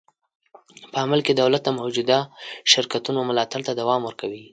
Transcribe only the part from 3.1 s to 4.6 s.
ملاتړ ته دوام ورکوي.